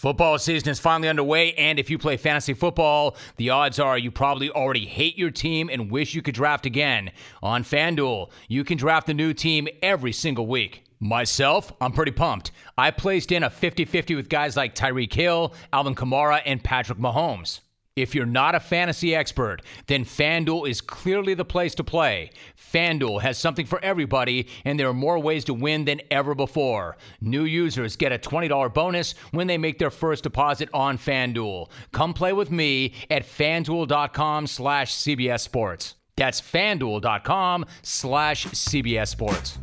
[0.00, 4.10] Football season is finally underway, and if you play fantasy football, the odds are you
[4.10, 7.10] probably already hate your team and wish you could draft again.
[7.42, 10.84] On FanDuel, you can draft a new team every single week.
[11.00, 12.50] Myself, I'm pretty pumped.
[12.78, 16.98] I placed in a 50 50 with guys like Tyreek Hill, Alvin Kamara, and Patrick
[16.98, 17.60] Mahomes.
[17.96, 22.30] If you're not a fantasy expert, then FanDuel is clearly the place to play.
[22.72, 26.96] FanDuel has something for everybody, and there are more ways to win than ever before.
[27.20, 31.68] New users get a $20 bonus when they make their first deposit on FanDuel.
[31.92, 35.96] Come play with me at fanduel.com slash CBS Sports.
[36.16, 39.58] That's fanduel.com slash CBS Sports.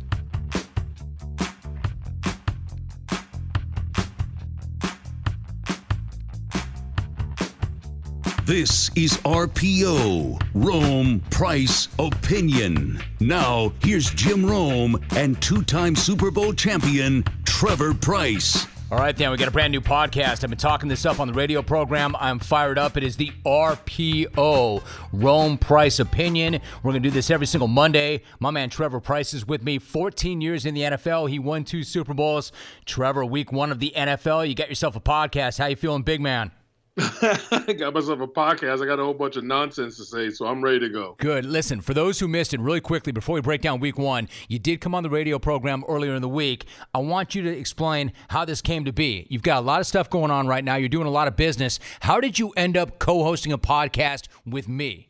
[8.48, 12.98] This is RPO, Rome Pryce Opinion.
[13.20, 18.66] Now, here's Jim Rome and two time Super Bowl champion, Trevor Pryce.
[18.90, 20.44] All right, then, we got a brand new podcast.
[20.44, 22.16] I've been talking this up on the radio program.
[22.18, 22.96] I'm fired up.
[22.96, 26.54] It is the RPO, Rome Pryce Opinion.
[26.82, 28.22] We're going to do this every single Monday.
[28.40, 29.78] My man Trevor Pryce is with me.
[29.78, 31.28] 14 years in the NFL.
[31.28, 32.50] He won two Super Bowls.
[32.86, 34.48] Trevor, week one of the NFL.
[34.48, 35.58] You got yourself a podcast.
[35.58, 36.50] How you feeling, big man?
[36.98, 38.82] I got myself a podcast.
[38.82, 41.14] I got a whole bunch of nonsense to say, so I'm ready to go.
[41.18, 41.44] Good.
[41.44, 44.58] Listen, for those who missed it, really quickly, before we break down week one, you
[44.58, 46.66] did come on the radio program earlier in the week.
[46.94, 49.26] I want you to explain how this came to be.
[49.30, 51.36] You've got a lot of stuff going on right now, you're doing a lot of
[51.36, 51.78] business.
[52.00, 55.08] How did you end up co hosting a podcast with me?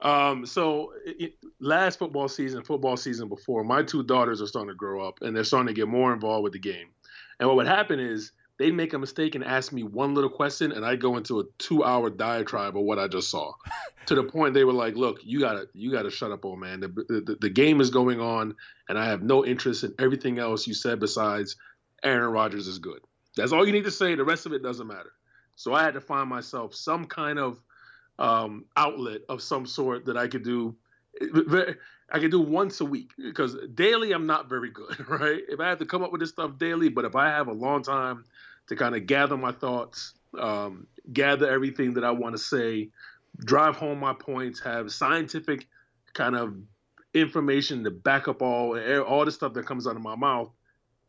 [0.00, 4.74] Um, so it, last football season, football season before, my two daughters are starting to
[4.74, 6.88] grow up and they're starting to get more involved with the game.
[7.38, 10.70] And what would happen is they'd make a mistake and ask me one little question,
[10.70, 13.54] and I'd go into a two-hour diatribe of what I just saw,
[14.06, 16.80] to the point they were like, "Look, you gotta, you gotta shut up, old man.
[16.80, 18.54] The, the, the game is going on,
[18.88, 21.56] and I have no interest in everything else you said besides
[22.04, 23.00] Aaron Rodgers is good.
[23.36, 24.14] That's all you need to say.
[24.14, 25.12] The rest of it doesn't matter."
[25.56, 27.60] So I had to find myself some kind of
[28.18, 30.76] um, outlet of some sort that I could do.
[32.12, 35.40] I could do once a week because daily I'm not very good, right?
[35.48, 37.52] If I have to come up with this stuff daily, but if I have a
[37.52, 38.24] long time
[38.68, 42.90] to kind of gather my thoughts, um, gather everything that I want to say,
[43.38, 45.66] drive home my points, have scientific
[46.14, 46.54] kind of
[47.14, 50.50] information to back up all all the stuff that comes out of my mouth,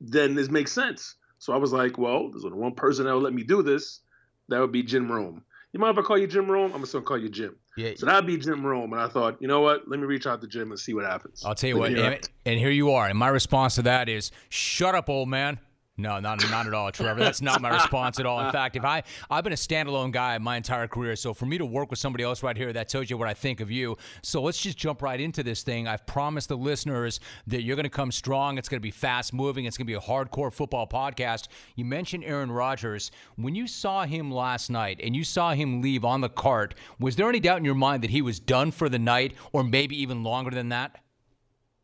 [0.01, 1.15] then this makes sense.
[1.39, 3.99] So I was like, well, there's only one person that would let me do this.
[4.49, 5.43] That would be Jim Rome.
[5.71, 6.71] You mind if I call you Jim Rome?
[6.73, 7.55] I'm just gonna call you Jim.
[7.75, 7.93] Yeah.
[7.95, 8.93] So that'd be Jim Rome.
[8.93, 9.87] And I thought, you know what?
[9.87, 11.43] Let me reach out to Jim and see what happens.
[11.43, 11.91] I'll tell you what.
[11.91, 13.07] And, and here you are.
[13.07, 15.59] And my response to that is, shut up, old man.
[15.95, 17.19] No, not not at all, Trevor.
[17.19, 18.43] That's not my response at all.
[18.43, 21.59] In fact, if I I've been a standalone guy my entire career, so for me
[21.59, 23.95] to work with somebody else right here, that tells you what I think of you.
[24.23, 25.87] So let's just jump right into this thing.
[25.87, 28.57] I've promised the listeners that you're going to come strong.
[28.57, 29.65] It's going to be fast moving.
[29.65, 31.47] It's going to be a hardcore football podcast.
[31.75, 33.11] You mentioned Aaron Rodgers.
[33.35, 37.17] When you saw him last night and you saw him leave on the cart, was
[37.17, 40.01] there any doubt in your mind that he was done for the night, or maybe
[40.01, 41.03] even longer than that?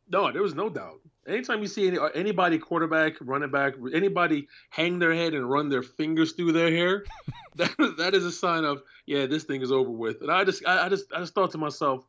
[0.09, 1.01] No, there was no doubt.
[1.29, 5.83] Anytime you see any, anybody, quarterback, running back, anybody hang their head and run their
[5.83, 7.05] fingers through their hair,
[7.55, 10.21] that, that is a sign of yeah, this thing is over with.
[10.21, 12.05] And I just, I, I just, I just thought to myself,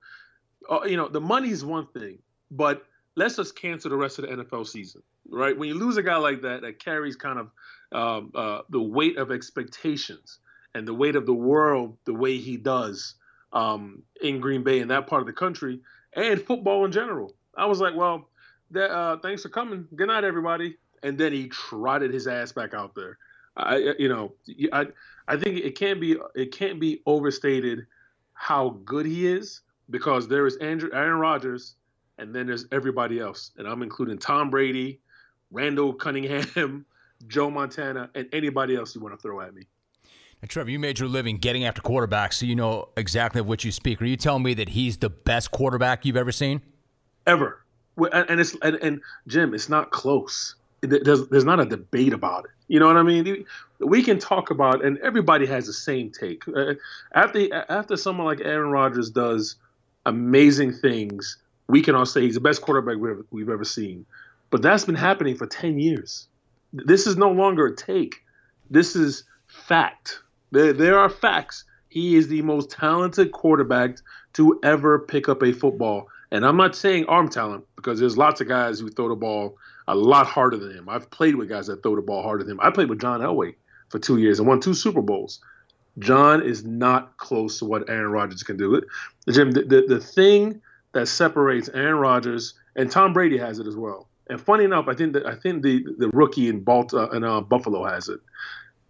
[0.70, 2.18] uh, you know, the money's one thing,
[2.50, 2.84] but
[3.16, 5.56] let's just cancel the rest of the NFL season, right?
[5.56, 7.50] When you lose a guy like that, that carries kind of
[7.92, 10.38] um, uh, the weight of expectations
[10.74, 13.14] and the weight of the world, the way he does
[13.52, 15.80] um, in Green Bay and that part of the country,
[16.14, 17.34] and football in general.
[17.56, 18.28] I was like, well,
[18.70, 19.86] that uh, thanks for coming.
[19.94, 20.76] Good night, everybody.
[21.02, 23.18] And then he trotted his ass back out there.
[23.56, 24.32] I, you know,
[24.72, 24.86] I,
[25.28, 27.86] I think it can't be it can't be overstated
[28.34, 29.60] how good he is
[29.90, 31.74] because there is Andrew Aaron Rodgers,
[32.18, 35.00] and then there's everybody else, and I'm including Tom Brady,
[35.50, 36.86] Randall Cunningham,
[37.26, 39.64] Joe Montana, and anybody else you want to throw at me.
[40.42, 43.64] Now, Trevor, you made your living getting after quarterbacks, so you know exactly of what
[43.64, 44.00] you speak.
[44.00, 46.62] Are you telling me that he's the best quarterback you've ever seen?
[47.26, 47.60] Ever
[47.96, 50.54] and it's and, and Jim, it's not close.
[50.80, 52.50] There's there's not a debate about it.
[52.68, 53.44] You know what I mean?
[53.80, 56.46] We can talk about, and everybody has the same take.
[56.48, 56.74] Uh,
[57.14, 59.56] after after someone like Aaron Rodgers does
[60.06, 61.36] amazing things,
[61.68, 64.06] we can all say he's the best quarterback we've ever, we've ever seen.
[64.50, 66.28] But that's been happening for ten years.
[66.72, 68.22] This is no longer a take.
[68.70, 70.20] This is fact.
[70.52, 71.64] There, there are facts.
[71.88, 73.98] He is the most talented quarterback
[74.34, 76.08] to ever pick up a football.
[76.30, 79.56] And I'm not saying arm talent because there's lots of guys who throw the ball
[79.88, 80.88] a lot harder than him.
[80.88, 82.60] I've played with guys that throw the ball harder than him.
[82.62, 83.54] I played with John Elway
[83.88, 85.40] for two years and won two Super Bowls.
[85.98, 88.80] John is not close to what Aaron Rodgers can do.
[89.28, 90.62] Jim, the, the, the thing
[90.92, 94.06] that separates Aaron Rodgers and Tom Brady has it as well.
[94.28, 97.40] And funny enough, I think that I think the the rookie in Baltimore in uh,
[97.40, 98.20] Buffalo has it.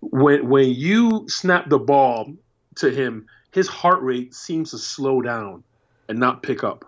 [0.00, 2.34] when when you snap the ball
[2.76, 5.64] to him, his heart rate seems to slow down
[6.08, 6.84] and not pick up.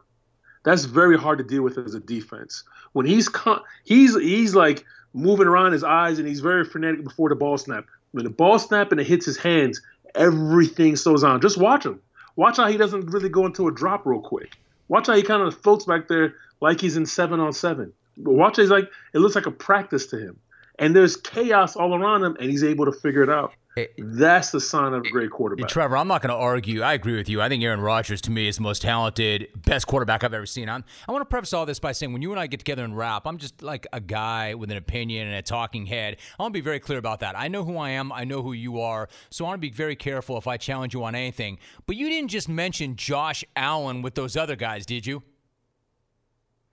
[0.65, 2.65] That's very hard to deal with as a defense.
[2.93, 7.29] When he's con- he's he's like moving around his eyes and he's very frenetic before
[7.29, 7.87] the ball snap.
[8.13, 9.81] When the ball snap and it hits his hands,
[10.15, 11.41] everything slows down.
[11.41, 12.01] Just watch him.
[12.37, 14.57] Watch how he doesn't really go into a drop real quick.
[14.89, 17.93] Watch how he kind of floats back there like he's in seven on seven.
[18.19, 20.39] Watch he's like it looks like a practice to him.
[20.79, 23.53] And there's chaos all around him and he's able to figure it out.
[23.97, 25.69] That's the sign of a great quarterback.
[25.69, 26.83] Trevor, I'm not going to argue.
[26.83, 27.41] I agree with you.
[27.41, 30.69] I think Aaron Rodgers, to me, is the most talented, best quarterback I've ever seen.
[30.69, 32.85] I'm, I want to preface all this by saying when you and I get together
[32.85, 36.19] and rap, I'm just like a guy with an opinion and a talking head.
[36.39, 37.39] I want to be very clear about that.
[37.39, 39.09] I know who I am, I know who you are.
[39.31, 41.59] So I want to be very careful if I challenge you on anything.
[41.87, 45.23] But you didn't just mention Josh Allen with those other guys, did you?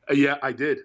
[0.10, 0.80] Uh, yeah, I did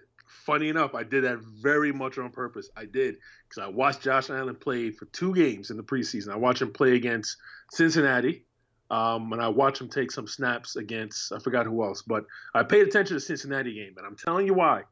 [0.45, 2.69] funny enough, I did that very much on purpose.
[2.77, 3.17] I did
[3.49, 6.31] because I watched Josh Allen play for two games in the preseason.
[6.31, 7.37] I watched him play against
[7.71, 8.45] Cincinnati,
[8.91, 12.63] um, and I watched him take some snaps against I forgot who else, but I
[12.63, 14.83] paid attention to the Cincinnati game, and I'm telling you why.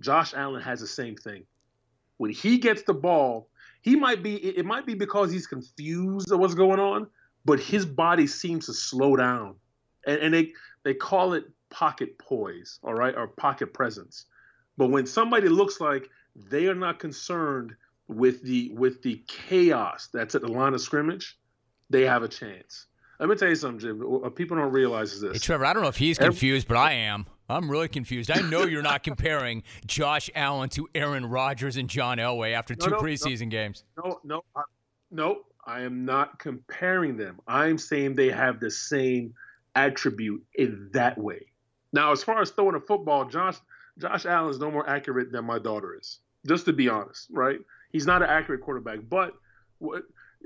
[0.00, 1.44] Josh Allen has the same thing.
[2.16, 3.48] When he gets the ball,
[3.82, 7.06] he might be it might be because he's confused of what's going on,
[7.44, 9.54] but his body seems to slow down,
[10.06, 10.52] and, and they
[10.82, 14.26] they call it pocket poise, all right, or pocket presence.
[14.76, 17.74] But when somebody looks like they are not concerned
[18.08, 21.38] with the with the chaos that's at the line of scrimmage,
[21.90, 22.86] they have a chance.
[23.20, 23.98] Let me tell you something, Jim.
[23.98, 25.32] What people don't realize is this.
[25.34, 27.26] Hey, Trevor, I don't know if he's confused, but I am.
[27.48, 28.30] I'm really confused.
[28.30, 32.90] I know you're not comparing Josh Allen to Aaron Rodgers and John Elway after two
[32.90, 33.84] no, no, preseason no, games.
[33.96, 34.62] No, no, I,
[35.10, 35.42] no.
[35.64, 37.40] I am not comparing them.
[37.46, 39.34] I'm saying they have the same
[39.76, 41.51] attribute in that way.
[41.92, 43.56] Now, as far as throwing a football, Josh
[43.98, 46.18] Josh Allen is no more accurate than my daughter is.
[46.46, 47.60] Just to be honest, right?
[47.92, 49.34] He's not an accurate quarterback, but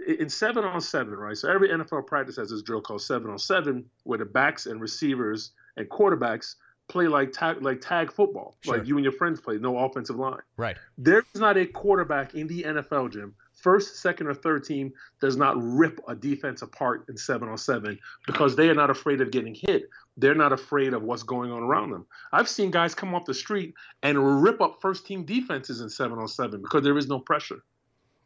[0.07, 1.37] in seven on seven, right?
[1.37, 4.81] So every NFL practice has this drill called seven on seven, where the backs and
[4.81, 6.57] receivers and quarterbacks
[6.89, 8.79] play like tag like tag football, sure.
[8.79, 10.41] like you and your friends play, no offensive line.
[10.57, 10.77] Right.
[10.99, 15.37] There is not a quarterback in the NFL, Jim, first, second, or third team does
[15.37, 19.31] not rip a defense apart in seven on seven because they are not afraid of
[19.31, 19.89] getting hit.
[20.17, 22.07] They're not afraid of what's going on around them.
[22.33, 26.19] I've seen guys come off the street and rip up first team defenses in seven
[26.19, 27.63] on seven because there is no pressure.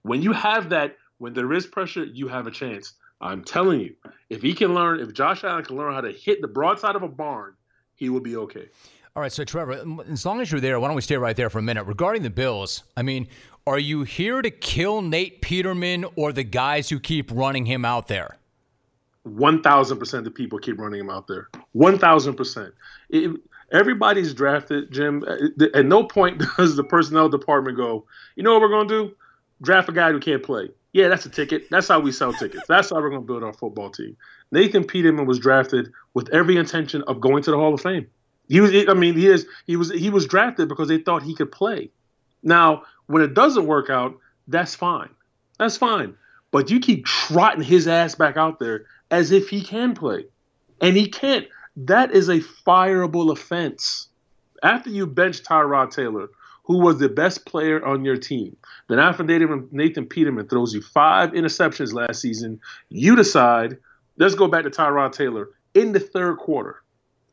[0.02, 2.94] When you have that, when there is pressure, you have a chance.
[3.20, 3.94] I'm telling you,
[4.30, 7.02] if he can learn, if Josh Allen can learn how to hit the broadside of
[7.02, 7.54] a barn,
[7.94, 8.68] he will be okay.
[9.14, 11.50] All right, so Trevor, as long as you're there, why don't we stay right there
[11.50, 11.84] for a minute?
[11.84, 13.28] Regarding the Bills, I mean,
[13.66, 18.08] are you here to kill Nate Peterman or the guys who keep running him out
[18.08, 18.38] there?
[19.26, 21.48] 1000% of people keep running him out there.
[21.74, 22.72] 1000%.
[23.72, 25.24] everybody's drafted, Jim.
[25.26, 28.06] Uh, at no point does the personnel department go,
[28.36, 29.14] you know what we're going to do?
[29.62, 30.70] Draft a guy who can't play.
[30.92, 31.70] Yeah, that's a ticket.
[31.70, 32.64] That's how we sell tickets.
[32.66, 34.16] That's how we're going to build our football team.
[34.50, 38.08] Nathan Peterman was drafted with every intention of going to the Hall of Fame.
[38.48, 38.72] He was.
[38.88, 39.46] I mean, he is.
[39.66, 39.92] He was.
[39.92, 41.90] He was drafted because they thought he could play.
[42.42, 44.16] Now, when it doesn't work out,
[44.48, 45.10] that's fine.
[45.58, 46.16] That's fine.
[46.50, 50.24] But you keep trotting his ass back out there as if he can play,
[50.80, 51.46] and he can't.
[51.76, 54.08] That is a fireable offense.
[54.62, 56.28] After you bench Tyrod Taylor,
[56.64, 58.56] who was the best player on your team,
[58.88, 62.60] then after Nathan Peterman throws you five interceptions last season,
[62.90, 63.78] you decide,
[64.18, 66.82] let's go back to Tyrod Taylor in the third quarter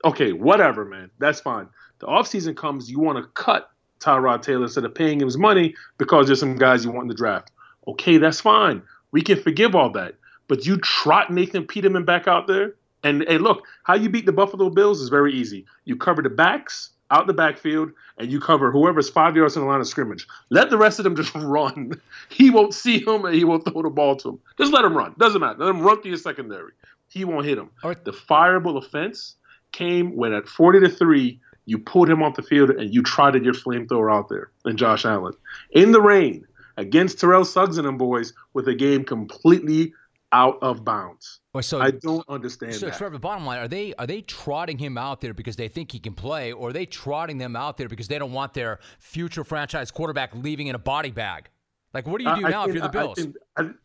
[0.05, 1.09] okay, whatever, man.
[1.19, 1.67] That's fine.
[1.99, 5.75] The offseason comes, you want to cut Tyrod Taylor instead of paying him his money
[5.97, 7.51] because there's some guys you want in the draft.
[7.87, 8.81] Okay, that's fine.
[9.11, 10.15] We can forgive all that.
[10.47, 14.31] But you trot Nathan Peterman back out there, and hey, look, how you beat the
[14.31, 15.65] Buffalo Bills is very easy.
[15.85, 19.67] You cover the backs out the backfield, and you cover whoever's five yards in the
[19.67, 20.27] line of scrimmage.
[20.49, 21.99] Let the rest of them just run.
[22.29, 24.39] He won't see him, and he won't throw the ball to him.
[24.57, 25.15] Just let him run.
[25.17, 25.59] Doesn't matter.
[25.59, 26.73] Let him run through your secondary.
[27.09, 27.69] He won't hit him.
[27.83, 28.03] Right.
[28.03, 29.35] The fireable offense
[29.71, 33.43] came when at 40 to 3, you pulled him off the field and you trotted
[33.43, 35.33] your flamethrower out there and Josh Allen.
[35.71, 39.93] In the rain against Terrell Suggs and them boys with a game completely
[40.31, 41.39] out of bounds.
[41.61, 42.97] So I don't understand so, that.
[42.97, 45.99] Trevor, bottom line, are they are they trotting him out there because they think he
[45.99, 49.43] can play, or are they trotting them out there because they don't want their future
[49.43, 51.49] franchise quarterback leaving in a body bag?
[51.93, 53.17] Like, what do you do I, now I think, if you're the Bills?
[53.17, 53.75] Think,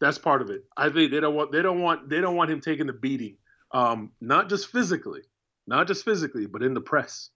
[0.00, 0.64] that's part of it.
[0.76, 3.36] I think they don't want they don't want they don't want him taking the beating
[3.72, 5.22] um, not just physically,
[5.66, 7.30] not just physically, but in the press.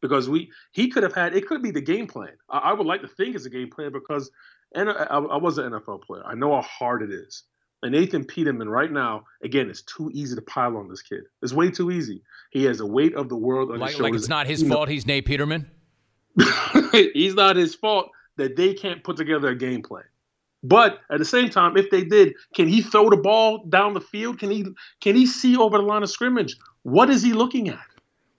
[0.00, 2.32] Because we he could have had it could be the game plan.
[2.48, 4.30] I, I would like to think it's a game plan because
[4.74, 6.22] and I, I was an NFL player.
[6.24, 7.44] I know how hard it is.
[7.82, 11.24] And Nathan Peterman right now, again, it's too easy to pile on this kid.
[11.42, 12.22] It's way too easy.
[12.50, 14.12] He has a weight of the world on like, his shoulders.
[14.12, 14.88] Like it's not his fault.
[14.88, 15.70] He's Nate Peterman.
[16.92, 20.04] he's not his fault that they can't put together a game plan.
[20.62, 24.00] But at the same time, if they did, can he throw the ball down the
[24.00, 24.38] field?
[24.38, 24.66] Can he
[25.00, 26.56] can he see over the line of scrimmage?
[26.82, 27.78] What is he looking at?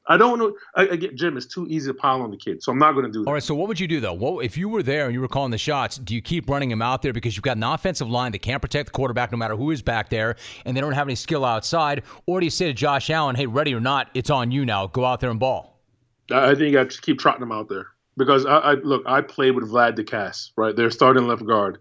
[0.08, 0.55] I don't know.
[0.75, 3.12] Again, Jim, it's too easy to pile on the kid, so I'm not going to
[3.12, 3.27] do that.
[3.27, 3.43] All right.
[3.43, 4.13] So what would you do though?
[4.13, 5.98] What if you were there and you were calling the shots?
[5.98, 8.62] Do you keep running him out there because you've got an offensive line that can't
[8.62, 11.46] protect the quarterback no matter who is back there, and they don't have any skill
[11.46, 12.03] outside?
[12.25, 14.88] Or do you say to Josh Allen, "Hey, ready or not, it's on you now.
[14.88, 15.79] Go out there and ball."
[16.31, 19.03] I think I just keep trotting him out there because I, I look.
[19.05, 20.75] I played with Vlad Ducasse, right?
[20.75, 21.77] They're starting left guard.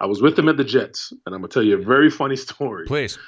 [0.00, 2.36] I was with them at the Jets, and I'm gonna tell you a very funny
[2.48, 2.86] story.
[2.86, 3.18] Please.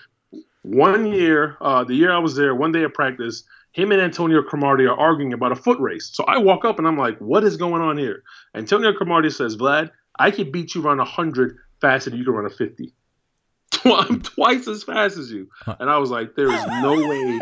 [0.63, 3.45] One year, uh, the year I was there, one day at practice,
[3.77, 6.09] him and Antonio Cromartie are arguing about a foot race.
[6.13, 8.23] So I walk up and I'm like, what is going on here?
[8.55, 12.47] Antonio Cromartie says, Vlad, I can beat you run 100 faster than you can run
[12.47, 12.93] a 50.
[13.85, 15.49] I'm twice as fast as you.
[15.79, 17.39] And I was like, there is no way.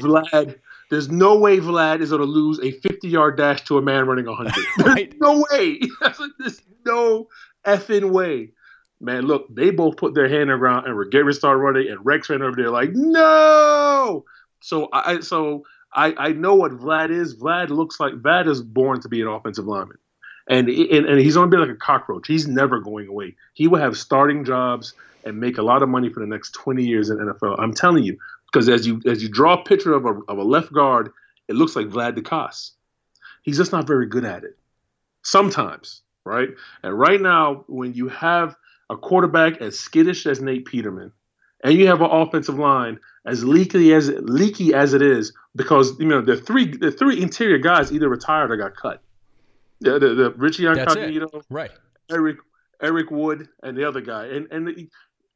[0.00, 0.58] Vlad,
[0.90, 4.06] there's no way Vlad is going to lose a 50 yard dash to a man
[4.06, 4.54] running 100.
[4.78, 5.14] There's Right.
[5.20, 5.80] no way.
[6.38, 7.28] there's no
[7.66, 8.52] effing way.
[9.00, 12.40] Man, look, they both put their hand around and Reggae started running and Rex ran
[12.40, 14.24] over there like, no.
[14.62, 15.64] So I so
[15.94, 17.36] I, I know what Vlad is.
[17.36, 19.98] Vlad looks like Vlad is born to be an offensive lineman.
[20.46, 22.26] And, and and he's gonna be like a cockroach.
[22.26, 23.34] He's never going away.
[23.54, 24.92] He will have starting jobs
[25.24, 27.56] and make a lot of money for the next 20 years in NFL.
[27.58, 28.18] I'm telling you,
[28.52, 31.12] because as you as you draw a picture of a of a left guard,
[31.48, 32.72] it looks like Vlad Ducasse.
[33.42, 34.58] He's just not very good at it.
[35.22, 36.50] Sometimes, right?
[36.82, 38.54] And right now, when you have
[38.90, 41.12] a quarterback as skittish as Nate Peterman,
[41.64, 46.06] and you have an offensive line as leaky as leaky as it is, because you
[46.06, 49.02] know the three the three interior guys either retired or got cut.
[49.80, 50.66] The, the, the Richie.
[50.66, 51.72] Incognito, Right.
[52.10, 52.36] Eric
[52.80, 54.88] Eric Wood, and the other guy, and and the,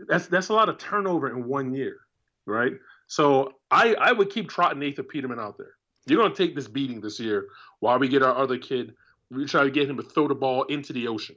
[0.07, 2.01] that's that's a lot of turnover in one year,
[2.47, 2.73] right?
[3.07, 5.73] So I I would keep trotting Nathan Peterman out there.
[6.07, 7.47] You're gonna take this beating this year
[7.81, 8.95] while we get our other kid.
[9.31, 11.37] We try to get him to throw the ball into the ocean.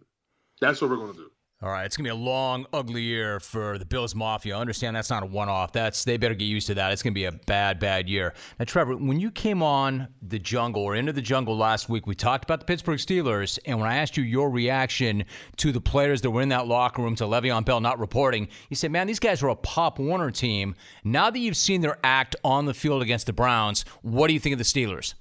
[0.60, 1.32] That's what we're gonna do.
[1.64, 4.58] All right, it's gonna be a long, ugly year for the Bills Mafia.
[4.58, 5.72] Understand that's not a one-off.
[5.72, 6.92] That's they better get used to that.
[6.92, 8.34] It's gonna be a bad, bad year.
[8.58, 12.16] Now, Trevor, when you came on the jungle or into the jungle last week, we
[12.16, 15.24] talked about the Pittsburgh Steelers, and when I asked you your reaction
[15.58, 18.76] to the players that were in that locker room to Le'Veon Bell not reporting, you
[18.76, 22.36] said, "Man, these guys are a Pop Warner team." Now that you've seen their act
[22.44, 25.14] on the field against the Browns, what do you think of the Steelers?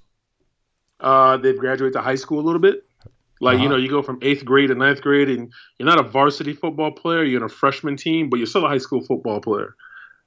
[0.99, 2.83] Uh, they've graduated to high school a little bit.
[3.41, 3.69] Like you Uh-huh.
[3.71, 6.91] know, you go from eighth grade to ninth grade, and you're not a varsity football
[6.91, 7.23] player.
[7.23, 9.75] You're in a freshman team, but you're still a high school football player.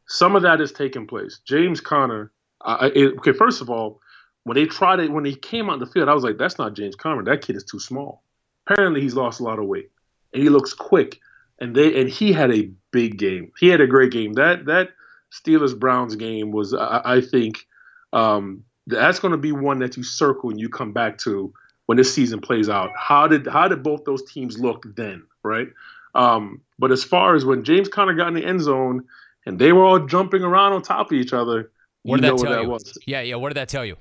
[0.06, 1.40] Some of that is taking place.
[1.47, 2.33] James Conner.
[2.66, 4.00] I, it, okay, first of all,
[4.44, 6.75] when they tried it, when he came out the field, I was like, "That's not
[6.75, 7.23] James Conner.
[7.23, 8.23] That kid is too small."
[8.66, 9.90] Apparently, he's lost a lot of weight,
[10.33, 11.21] and he looks quick.
[11.61, 13.52] And they and he had a big game.
[13.61, 14.33] He had a great game.
[14.33, 14.90] That that
[15.30, 17.66] Steelers Browns game was, I, I think,
[18.12, 21.52] um, that's going to be one that you circle and you come back to
[21.87, 22.91] when this season plays out.
[22.97, 25.69] How did how did both those teams look then, right?
[26.14, 29.05] Um, but as far as when James Conner got in the end zone
[29.47, 31.71] and they were all jumping around on top of each other,
[32.03, 32.69] What you did know that what tell that you?
[32.69, 32.99] was.
[33.07, 33.35] Yeah, yeah.
[33.37, 33.97] What did that tell you?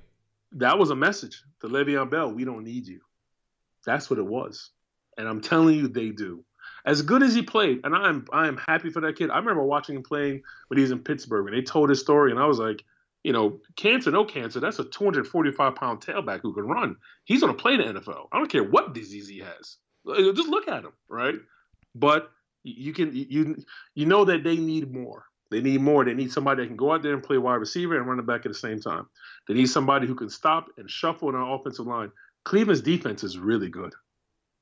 [0.54, 2.32] That was a message to Le'Veon Bell.
[2.32, 3.02] We don't need you.
[3.86, 4.70] That's what it was,
[5.18, 6.46] and I'm telling you, they do.
[6.86, 9.30] As good as he played, and I'm I am happy for that kid.
[9.30, 12.32] I remember watching him playing when he was in Pittsburgh, and they told his story,
[12.32, 12.84] and I was like,
[13.24, 14.60] you know, cancer, no cancer.
[14.60, 16.98] That's a 245 pound tailback who can run.
[17.24, 18.28] He's going to play in the NFL.
[18.32, 19.78] I don't care what disease he has.
[20.06, 21.36] Just look at him, right?
[21.96, 22.30] But
[22.64, 23.64] you can you
[23.96, 25.26] you know that they need more.
[25.52, 26.04] They need more.
[26.04, 28.26] They need somebody that can go out there and play wide receiver and run it
[28.26, 29.08] back at the same time.
[29.48, 32.12] They need somebody who can stop and shuffle in our offensive line.
[32.44, 33.94] Cleveland's defense is really good.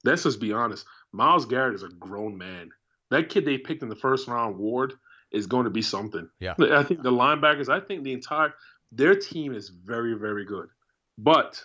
[0.03, 0.85] Let's just be honest.
[1.11, 2.69] Myles Garrett is a grown man.
[3.09, 4.93] That kid they picked in the first round, Ward,
[5.31, 6.29] is going to be something.
[6.39, 6.55] Yeah.
[6.59, 8.53] I think the linebackers, I think the entire
[8.91, 10.67] their team is very, very good.
[11.17, 11.61] But,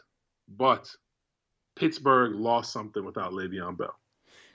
[0.49, 0.89] but
[1.77, 3.95] Pittsburgh lost something without Le'Veon Bell.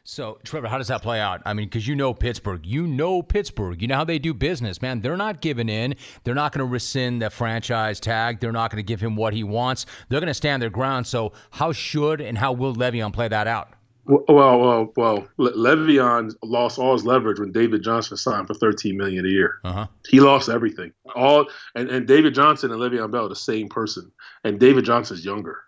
[0.04, 1.44] So, Trevor, how does that play out?
[1.46, 2.66] I mean, because you know Pittsburgh.
[2.66, 3.80] You know Pittsburgh.
[3.82, 5.02] You know how they do business, man.
[5.02, 5.96] They're not giving in.
[6.24, 8.40] They're not going to rescind the franchise tag.
[8.40, 9.86] They're not going to give him what he wants.
[10.10, 11.06] They're going to stand their ground.
[11.06, 13.74] So, how should and how will Le'Veon play that out?
[14.06, 18.98] Well, well, well, Le- Le'Veon lost all his leverage when David Johnson signed for 13
[18.98, 19.60] million a year.
[19.64, 19.88] Uh huh.
[20.08, 20.92] He lost everything.
[21.16, 24.12] All and, and David Johnson and Le'Veon Bell are the same person,
[24.44, 25.60] and David Johnson's younger.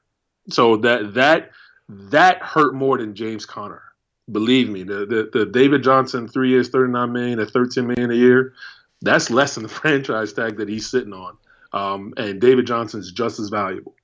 [0.49, 1.51] So that that
[1.89, 3.81] that hurt more than James Conner.
[4.31, 8.15] Believe me, the, the the David Johnson three years, 39 million at 13 million a
[8.15, 8.53] year,
[9.01, 11.37] that's less than the franchise tag that he's sitting on.
[11.71, 13.95] Um, and David Johnson's just as valuable.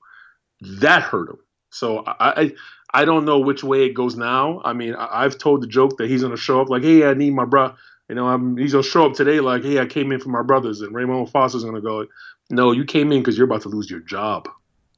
[0.61, 1.39] That hurt him.
[1.71, 2.51] So I, I
[2.91, 4.61] I don't know which way it goes now.
[4.65, 7.13] I mean, I, I've told the joke that he's gonna show up like, hey, I
[7.13, 7.73] need my bro.
[8.07, 10.41] You know, I'm, he's gonna show up today like, hey, I came in for my
[10.41, 12.07] brothers, and Ramon Foster's gonna go,
[12.49, 14.49] no, you came in because you're about to lose your job.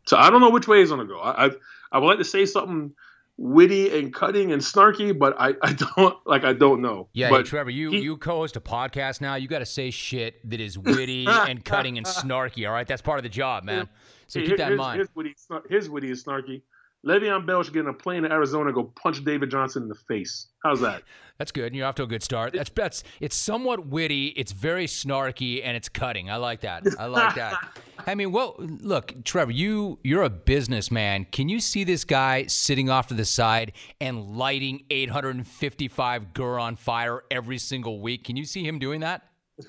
[0.06, 1.20] So I don't know which way it's gonna go.
[1.20, 1.50] I I,
[1.92, 2.94] I would like to say something
[3.38, 7.10] witty and cutting and snarky, but I, I don't like I don't know.
[7.14, 9.36] Yeah, but hey, Trevor, you he- you co-host a podcast now.
[9.36, 12.66] You got to say shit that is witty and cutting and snarky.
[12.68, 13.90] All right, that's part of the job, man.
[14.28, 14.98] So Here- keep that in mind.
[14.98, 15.36] Here's witty,
[15.68, 16.62] here's witty and snarky.
[17.06, 19.90] Le'Veon Bell should get in a plane to Arizona and go punch David Johnson in
[19.90, 20.48] the face.
[20.64, 21.04] How's that?
[21.40, 21.74] That's good.
[21.74, 22.54] You're off to a good start.
[22.54, 24.28] That's that's it's somewhat witty.
[24.28, 26.30] It's very snarky and it's cutting.
[26.30, 26.86] I like that.
[27.00, 27.56] I like that.
[28.06, 31.26] I mean, well, look, Trevor, you you're a businessman.
[31.32, 36.76] Can you see this guy sitting off to the side and lighting 855 gur on
[36.76, 38.24] fire every single week?
[38.24, 39.24] Can you see him doing that?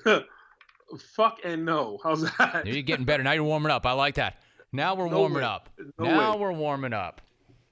[1.15, 1.97] Fuck and no.
[2.03, 2.67] How's that?
[2.67, 3.23] You're getting better.
[3.23, 3.87] Now you're warming up.
[3.87, 4.37] I like that.
[4.73, 5.43] Now we're No warming way.
[5.43, 5.69] up.
[5.99, 6.39] No now way.
[6.41, 7.21] we're warming up.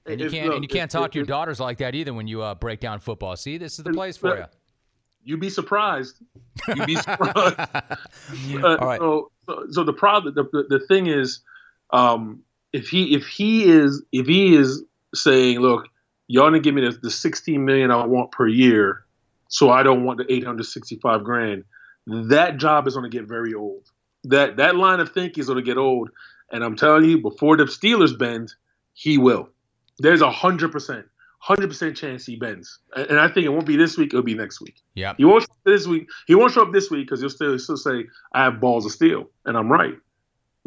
[0.06, 1.94] And you can't look, and you can't if- talk to your if- daughters like that
[1.94, 3.36] either when you uh, break down football.
[3.36, 4.44] See, this is the place for you.
[5.24, 6.16] You'd be surprised.
[6.68, 7.56] You'd be surprised.
[8.62, 8.98] Uh, All right.
[9.00, 11.40] so, so, so the problem, the, the, the thing is,
[11.90, 12.42] um,
[12.72, 14.82] if he if he is if he is
[15.14, 15.86] saying, look,
[16.28, 19.04] y'all didn't give me the, the 16 million I want per year,
[19.48, 21.64] so I don't want the 865 grand.
[22.06, 23.90] That job is going to get very old.
[24.24, 26.10] That that line of thinking is going to get old,
[26.52, 28.52] and I'm telling you, before the Steelers bend,
[28.94, 29.48] he will.
[29.98, 31.06] There's a hundred percent,
[31.38, 34.08] hundred percent chance he bends, and, I think it won't be this week.
[34.08, 34.76] It'll be next week.
[34.94, 35.14] Yeah.
[35.16, 36.08] He won't show up this week.
[36.26, 38.86] He won't show up this week because he'll still, he'll still say, "I have balls
[38.86, 39.94] of steel," and I'm right.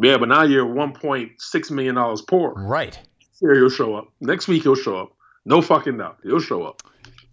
[0.02, 2.54] Yeah, but now you're 1.6 million dollars poor.
[2.56, 3.00] Right.
[3.40, 4.08] Here he'll show up.
[4.20, 5.14] Next week he'll show up.
[5.46, 6.18] No fucking doubt.
[6.24, 6.82] He'll show up.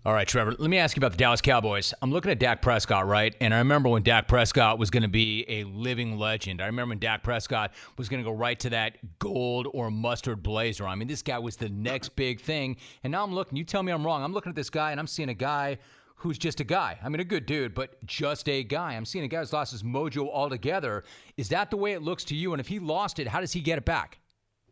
[0.05, 1.95] All right, Trevor, let me ask you about the Dallas Cowboys.
[2.03, 3.37] I'm looking at Dak Prescott, right?
[3.41, 6.61] And I remember when Dak Prescott was going to be a living legend.
[6.61, 10.43] I remember when Dak Prescott was going to go right to that gold or mustard
[10.43, 10.89] blazer.
[10.89, 12.79] I mean, this guy was the next big thing.
[13.05, 14.25] And now I'm looking, you tell me I'm wrong.
[14.25, 15.79] I'm looking at this guy and I'm seeing a guy
[16.17, 16.99] who's just a guy.
[17.01, 18.95] I mean, a good dude, but just a guy.
[18.95, 21.05] I'm seeing a guy who's lost his mojo altogether.
[21.37, 22.53] Is that the way it looks to you?
[22.53, 24.19] And if he lost it, how does he get it back?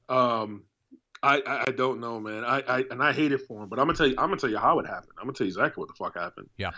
[0.09, 0.65] Um,
[1.23, 2.45] I, I don't know, man.
[2.45, 4.15] I, I and I hate it for him, but I'm gonna tell you.
[4.17, 5.13] I'm gonna tell you how it happened.
[5.19, 6.49] I'm gonna tell you exactly what the fuck happened.
[6.57, 6.71] Yeah.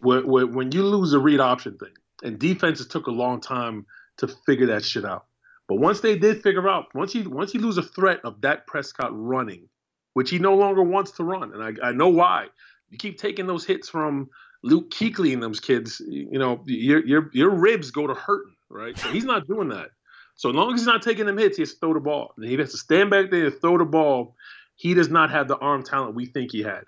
[0.00, 3.86] When when, when you lose a read option thing, and defenses took a long time
[4.18, 5.26] to figure that shit out.
[5.68, 8.66] But once they did figure out, once you once you lose a threat of Dak
[8.66, 9.68] Prescott running,
[10.14, 12.46] which he no longer wants to run, and I, I know why.
[12.90, 14.30] You keep taking those hits from
[14.62, 16.00] Luke Kuechly and those kids.
[16.06, 18.96] You know your your your ribs go to hurting, right?
[18.98, 19.90] So he's not doing that.
[20.36, 22.34] So as long as he's not taking them hits, he has to throw the ball.
[22.36, 24.36] And he has to stand back there and throw the ball.
[24.76, 26.82] He does not have the arm talent we think he had.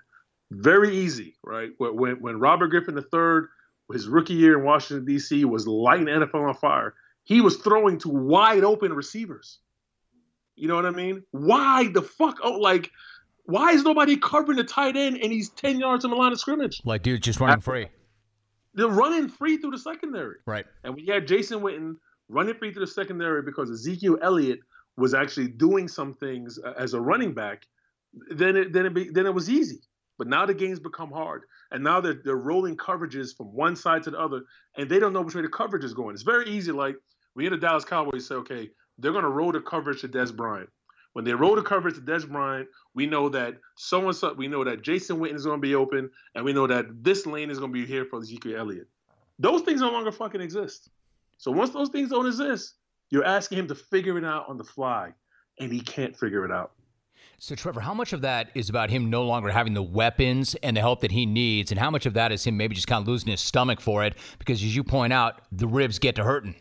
[0.51, 1.71] Very easy, right?
[1.77, 3.47] When when, Robert Griffin III,
[3.91, 7.99] his rookie year in Washington D.C., was lighting the NFL on fire, he was throwing
[7.99, 9.59] to wide open receivers.
[10.55, 11.23] You know what I mean?
[11.31, 12.39] Why the fuck?
[12.43, 12.91] Oh, like,
[13.45, 16.39] why is nobody covering the tight end and he's ten yards from the line of
[16.39, 16.81] scrimmage?
[16.83, 17.87] Like, dude, just running free.
[18.75, 20.37] They're running free through the secondary.
[20.45, 20.65] Right.
[20.83, 21.95] And we had Jason Witten
[22.29, 24.59] running free through the secondary because Ezekiel Elliott
[24.97, 27.65] was actually doing some things uh, as a running back.
[28.31, 29.81] Then it then it be, then it was easy.
[30.17, 34.03] But now the game's become hard, and now they're they're rolling coverages from one side
[34.03, 34.41] to the other,
[34.77, 36.13] and they don't know which way the coverage is going.
[36.13, 36.71] It's very easy.
[36.71, 36.95] Like
[37.35, 40.35] we in the Dallas Cowboys say, okay, they're going to roll the coverage to Dez
[40.35, 40.69] Bryant.
[41.13, 44.33] When they roll the coverage to Dez Bryant, we know that so and so.
[44.33, 47.25] We know that Jason Witten is going to be open, and we know that this
[47.25, 48.87] lane is going to be here for Ezekiel Elliott.
[49.39, 50.89] Those things no longer fucking exist.
[51.39, 52.75] So once those things don't exist,
[53.09, 55.13] you're asking him to figure it out on the fly,
[55.57, 56.73] and he can't figure it out.
[57.39, 60.75] So, Trevor, how much of that is about him no longer having the weapons and
[60.75, 63.01] the help that he needs, and how much of that is him maybe just kind
[63.01, 64.15] of losing his stomach for it?
[64.37, 66.55] Because, as you point out, the ribs get to hurting.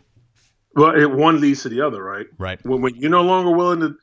[0.76, 2.26] Well, it one leads to the other, right?
[2.38, 2.64] Right.
[2.64, 3.96] When, when you're no longer willing to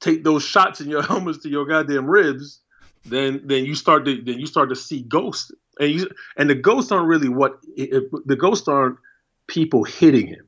[0.00, 2.60] take those shots in your helmets to your goddamn ribs,
[3.04, 6.54] then then you start to then you start to see ghosts, and you and the
[6.54, 8.96] ghosts aren't really what it, the ghosts aren't
[9.50, 10.46] people hitting him.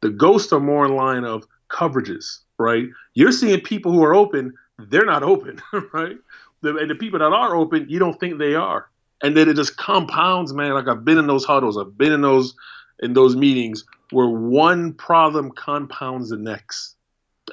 [0.00, 2.86] The ghosts are more in line of coverages, right?
[3.14, 5.60] You're seeing people who are open, they're not open,
[5.92, 6.16] right?
[6.62, 8.88] The, and the people that are open, you don't think they are,
[9.22, 10.72] and then it just compounds, man.
[10.72, 12.54] Like I've been in those huddles, I've been in those
[13.02, 16.96] in those meetings where one problem compounds the next.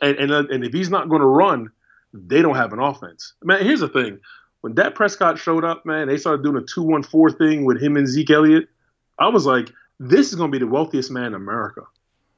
[0.02, 1.70] And and, uh, and if he's not going to run,
[2.14, 3.34] they don't have an offense.
[3.44, 4.20] Man, here's the thing:
[4.62, 8.08] when Dak Prescott showed up, man, they started doing a two-one-four thing with him and
[8.08, 8.70] Zeke Elliott.
[9.20, 11.82] I was like, this is going to be the wealthiest man in America.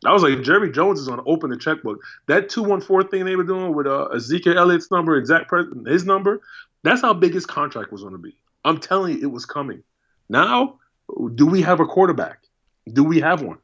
[0.05, 2.01] I was like, Jerry Jones is going to open the checkbook.
[2.27, 6.41] That two-one-four thing they were doing with uh, Ezekiel Elliott's number Preston, his number,
[6.83, 8.35] that's how big his contract was going to be.
[8.63, 9.83] I'm telling you, it was coming.
[10.29, 10.79] Now,
[11.35, 12.43] do we have a quarterback?
[12.91, 13.57] Do we have one?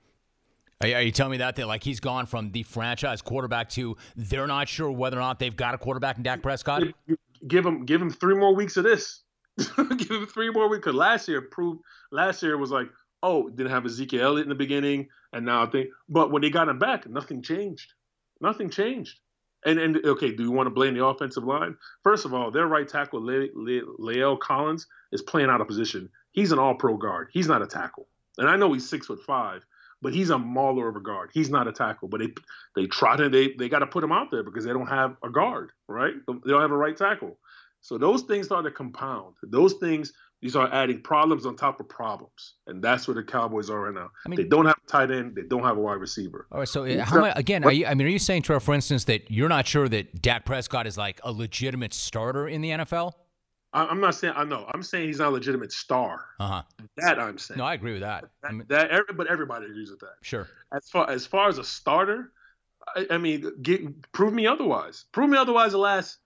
[0.81, 3.95] Are, are you telling me that, that like he's gone from the franchise quarterback to
[4.15, 6.83] they're not sure whether or not they've got a quarterback in Dak Prescott?
[7.47, 9.21] Give, him give him three more weeks of this.
[9.57, 10.85] give him three more weeks.
[10.85, 11.81] Because last year proved
[12.11, 12.87] last year was like,
[13.25, 15.89] oh, didn't have Ezekiel Elliott in the beginning, and now I think.
[16.07, 17.93] But when they got him back, nothing changed.
[18.39, 19.19] Nothing changed.
[19.65, 21.75] And and okay, do you want to blame the offensive line?
[22.03, 26.09] First of all, their right tackle Le, Le, La'el Collins is playing out of position.
[26.33, 27.29] He's an All-Pro guard.
[27.33, 28.07] He's not a tackle.
[28.37, 29.65] And I know he's six foot five,
[30.01, 31.31] but he's a mauler of a guard.
[31.33, 32.07] He's not a tackle.
[32.09, 32.29] But they
[32.75, 35.15] they try to they they got to put him out there because they don't have
[35.23, 36.13] a guard, right?
[36.27, 37.39] They don't have a right tackle.
[37.81, 39.35] So those things start to compound.
[39.43, 40.11] Those things
[40.41, 43.93] you start adding problems on top of problems, and that's where the Cowboys are right
[43.93, 44.11] now.
[44.25, 46.47] I mean, they don't have a tight end, they don't have a wide receiver.
[46.51, 47.63] All right, so how much, again?
[47.63, 50.21] Are you, I mean, are you saying, Trevor, for instance, that you're not sure that
[50.21, 53.13] Dak Prescott is like a legitimate starter in the NFL?
[53.75, 54.69] I'm not saying I know.
[54.73, 56.27] I'm saying he's not a legitimate star.
[56.39, 56.63] Uh huh.
[56.95, 57.57] That I'm saying.
[57.57, 58.23] No, I agree with that.
[58.41, 60.15] That, I mean, that every, but everybody agrees with that.
[60.21, 60.47] Sure.
[60.73, 62.31] As far as far as a starter,
[62.95, 65.05] I, I mean, get, prove me otherwise.
[65.11, 65.73] Prove me otherwise.
[65.73, 66.19] The last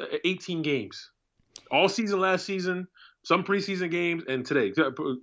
[0.00, 1.10] uh, 18 games,
[1.72, 2.86] all season last season,
[3.24, 4.72] some preseason games, and today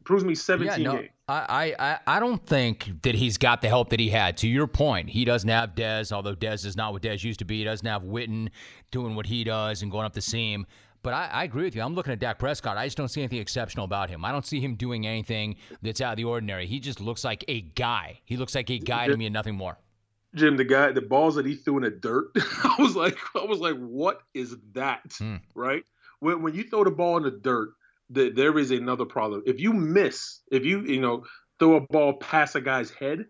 [0.03, 1.09] proves me 17 yeah, no, games.
[1.27, 4.37] I, I, I don't think that he's got the help that he had.
[4.37, 7.45] To your point, he doesn't have Dez, although Dez is not what Dez used to
[7.45, 7.59] be.
[7.59, 8.49] He doesn't have Witten
[8.91, 10.65] doing what he does and going up the seam.
[11.01, 11.81] But I, I, agree with you.
[11.81, 12.77] I'm looking at Dak Prescott.
[12.77, 14.25] I just don't see anything exceptional about him.
[14.25, 16.67] I don't see him doing anything that's out of the ordinary.
[16.67, 18.19] He just looks like a guy.
[18.25, 19.77] He looks like a guy to me and nothing more.
[20.35, 23.45] Jim, the guy, the balls that he threw in the dirt, I was like, I
[23.45, 25.15] was like, what is that?
[25.17, 25.37] Hmm.
[25.55, 25.83] Right?
[26.19, 27.69] When, when you throw the ball in the dirt,
[28.09, 29.43] the, there is another problem.
[29.45, 31.25] If you miss, if you you know
[31.59, 33.25] throw a ball past a guy's head,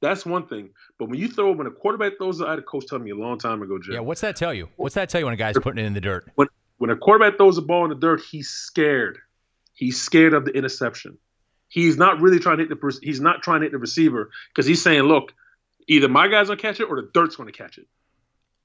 [0.00, 0.70] that's one thing.
[0.98, 3.16] But when you throw when a quarterback throws, I had a coach tell me a
[3.16, 3.94] long time ago, Jim.
[3.94, 4.68] Yeah, what's that tell you?
[4.76, 6.30] What's that tell you when a guy's putting it in the dirt?
[6.34, 9.18] When when a quarterback throws a ball in the dirt, he's scared.
[9.74, 11.18] He's scared of the interception.
[11.68, 14.66] He's not really trying to hit the he's not trying to hit the receiver because
[14.66, 15.32] he's saying, look,
[15.86, 17.86] either my guy's gonna catch it or the dirt's gonna catch it.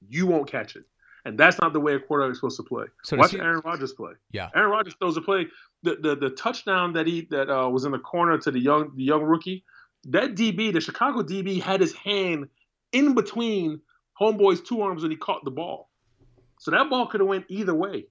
[0.08, 0.84] You won't catch it.
[1.24, 2.86] And that's not the way a quarterback is supposed to play.
[3.04, 4.12] So Watch he, Aaron Rodgers play.
[4.32, 4.48] Yeah.
[4.54, 5.46] Aaron Rodgers throws a play.
[5.82, 8.92] The the, the touchdown that he that uh, was in the corner to the young
[8.96, 9.64] the young rookie,
[10.04, 12.48] that DB, the Chicago DB, had his hand
[12.92, 13.80] in between
[14.20, 15.90] homeboy's two arms when he caught the ball.
[16.58, 18.06] So that ball could have went either way.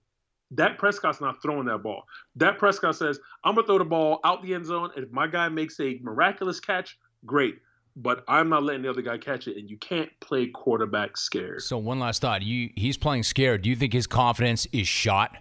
[0.53, 2.03] Dak Prescott's not throwing that ball.
[2.37, 5.27] Dak Prescott says, I'm gonna throw the ball out the end zone, and if my
[5.27, 7.55] guy makes a miraculous catch, great
[7.95, 11.61] but I'm not letting the other guy catch it, and you can't play quarterback scared.
[11.61, 13.61] So one last thought: you he's playing scared.
[13.61, 15.37] Do you think his confidence is shot?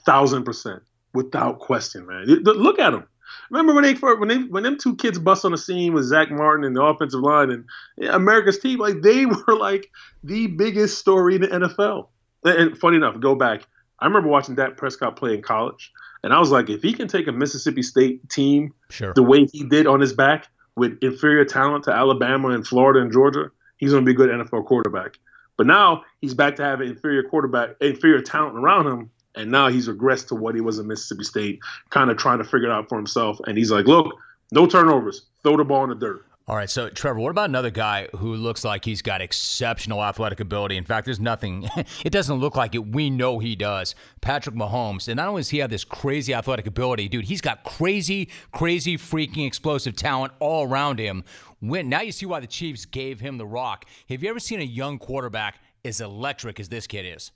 [0.00, 2.24] Thousand percent, without question, man.
[2.26, 3.06] Look at him.
[3.50, 6.30] Remember when they when they when them two kids bust on the scene with Zack
[6.30, 9.90] Martin and the offensive line and America's team, like they were like
[10.24, 12.08] the biggest story in the NFL.
[12.44, 13.66] And funny enough, go back.
[13.98, 17.06] I remember watching Dak Prescott play in college, and I was like, if he can
[17.06, 19.12] take a Mississippi State team sure.
[19.12, 23.12] the way he did on his back, with inferior talent to Alabama and Florida and
[23.12, 25.18] Georgia, he's going to be a good NFL quarterback.
[25.56, 29.88] But now he's back to having inferior quarterback, inferior talent around him, and now he's
[29.88, 32.88] regressed to what he was in Mississippi State, kind of trying to figure it out
[32.88, 33.38] for himself.
[33.46, 34.14] And he's like, look,
[34.52, 36.24] no turnovers, throw the ball in the dirt.
[36.50, 40.40] All right, so Trevor, what about another guy who looks like he's got exceptional athletic
[40.40, 40.76] ability?
[40.76, 41.70] In fact, there's nothing,
[42.04, 42.88] it doesn't look like it.
[42.88, 43.94] We know he does.
[44.20, 45.06] Patrick Mahomes.
[45.06, 48.98] And not only does he have this crazy athletic ability, dude, he's got crazy, crazy,
[48.98, 51.22] freaking explosive talent all around him.
[51.60, 53.84] When, now you see why the Chiefs gave him the rock.
[54.08, 57.30] Have you ever seen a young quarterback as electric as this kid is?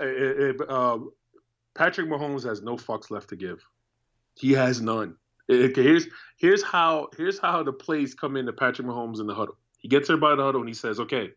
[0.00, 0.98] Eh, eh, eh, uh,
[1.76, 3.64] Patrick Mahomes has no fucks left to give.
[4.34, 5.14] He has none.
[5.50, 6.06] Okay, here's
[6.38, 9.56] here's how here's how the plays come into Patrick Mahomes in the huddle.
[9.78, 11.30] He gets everybody in the huddle and he says, "Okay,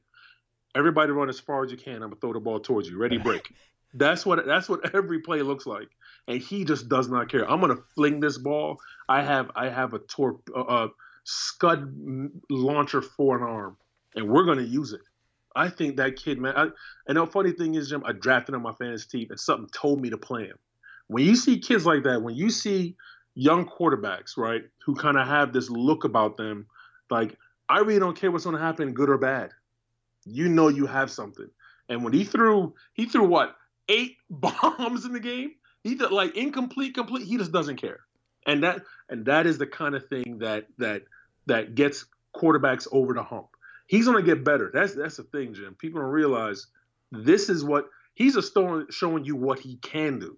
[0.76, 1.96] everybody run as far as you can.
[1.96, 2.98] I'm gonna throw the ball towards you.
[2.98, 3.54] Ready, break."
[3.94, 5.90] that's what that's what every play looks like,
[6.28, 7.50] and he just does not care.
[7.50, 8.80] I'm gonna fling this ball.
[9.08, 10.88] I have I have a tor- uh,
[11.24, 11.94] scud
[12.50, 13.78] launcher for an arm,
[14.16, 15.02] and we're gonna use it.
[15.56, 16.54] I think that kid, man.
[16.56, 16.68] I,
[17.08, 19.70] and the funny thing is, Jim, I drafted him on my fantasy team, and something
[19.74, 20.58] told me to play him.
[21.08, 22.96] When you see kids like that, when you see
[23.40, 26.68] young quarterbacks, right, who kind of have this look about them,
[27.10, 27.38] like
[27.70, 29.52] I really don't care what's going to happen, good or bad.
[30.26, 31.50] You know you have something.
[31.88, 33.56] And when he threw, he threw what
[33.88, 35.54] eight bombs in the game.
[35.84, 37.26] He did like incomplete, complete.
[37.26, 38.02] He just doesn't care.
[38.46, 41.04] And that and that is the kind of thing that that
[41.46, 43.48] that gets quarterbacks over the hump.
[43.88, 44.70] He's going to get better.
[44.74, 45.76] That's that's the thing, Jim.
[45.76, 46.68] People don't realize
[47.12, 50.38] this is what he's a story showing you what he can do.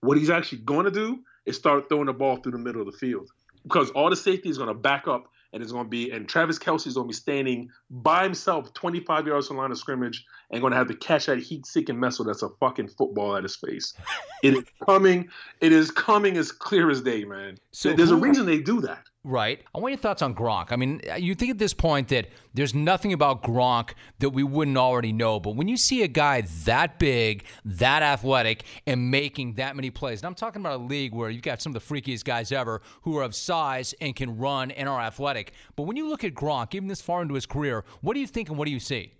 [0.00, 2.86] What he's actually going to do is start throwing the ball through the middle of
[2.86, 3.30] the field
[3.64, 6.28] because all the safety is going to back up and it's going to be and
[6.28, 9.78] Travis Kelce is going to be standing by himself 25 yards from the line of
[9.78, 13.42] scrimmage and going to have to catch that heat-seeking missile that's a fucking football at
[13.42, 13.94] his face.
[14.42, 15.28] it is coming.
[15.60, 17.58] It is coming as clear as day, man.
[17.72, 19.04] So there's who, a reason they do that.
[19.26, 19.62] Right.
[19.74, 20.70] I want your thoughts on Gronk.
[20.70, 24.76] I mean, you think at this point that there's nothing about Gronk that we wouldn't
[24.76, 29.76] already know, but when you see a guy that big, that athletic, and making that
[29.76, 32.24] many plays, and I'm talking about a league where you've got some of the freakiest
[32.24, 35.54] guys ever who are of size and can run and are athletic.
[35.74, 38.26] But when you look at Gronk, even this far into his career, what do you
[38.26, 39.14] think and what do you see?